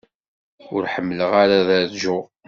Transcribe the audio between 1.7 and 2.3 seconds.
rǧuɣ.